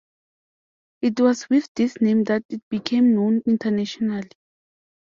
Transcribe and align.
It 1.03 1.19
was 1.19 1.47
with 1.47 1.69
this 1.75 2.01
name 2.01 2.23
that 2.23 2.41
it 2.49 2.67
became 2.69 3.13
known 3.13 3.43
internationally. 3.45 4.31